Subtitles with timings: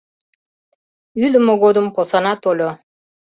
[1.23, 2.69] Ӱдымӧ годым посана тольо.